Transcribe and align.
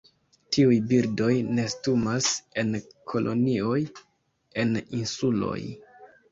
Tiuj 0.55 0.77
birdoj 0.91 1.29
nestumas 1.57 2.31
en 2.63 2.73
kolonioj 3.13 3.79
en 4.67 4.77
insuloj. 5.03 5.59